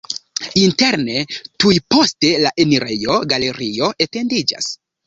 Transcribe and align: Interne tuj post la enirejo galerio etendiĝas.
Interne 0.61 1.17
tuj 1.65 1.75
post 1.95 2.29
la 2.47 2.53
enirejo 2.67 3.21
galerio 3.35 3.97
etendiĝas. 4.09 4.77